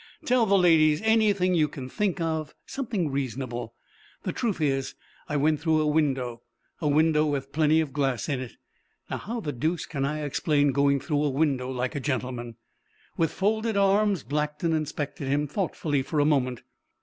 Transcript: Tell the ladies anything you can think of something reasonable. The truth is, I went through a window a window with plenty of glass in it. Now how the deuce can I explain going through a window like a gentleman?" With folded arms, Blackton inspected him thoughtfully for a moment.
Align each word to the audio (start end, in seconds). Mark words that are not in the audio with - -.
Tell 0.25 0.47
the 0.47 0.57
ladies 0.57 0.99
anything 1.03 1.53
you 1.53 1.67
can 1.67 1.87
think 1.87 2.19
of 2.19 2.55
something 2.65 3.11
reasonable. 3.11 3.75
The 4.23 4.33
truth 4.33 4.59
is, 4.59 4.95
I 5.29 5.37
went 5.37 5.59
through 5.59 5.79
a 5.79 5.85
window 5.85 6.41
a 6.81 6.87
window 6.87 7.27
with 7.27 7.51
plenty 7.51 7.81
of 7.81 7.93
glass 7.93 8.27
in 8.27 8.39
it. 8.39 8.53
Now 9.11 9.17
how 9.17 9.41
the 9.41 9.51
deuce 9.51 9.85
can 9.85 10.03
I 10.03 10.21
explain 10.23 10.71
going 10.71 10.99
through 10.99 11.23
a 11.23 11.29
window 11.29 11.69
like 11.69 11.93
a 11.93 11.99
gentleman?" 11.99 12.55
With 13.15 13.29
folded 13.31 13.77
arms, 13.77 14.23
Blackton 14.23 14.73
inspected 14.73 15.27
him 15.27 15.45
thoughtfully 15.45 16.01
for 16.01 16.19
a 16.19 16.25
moment. 16.25 16.63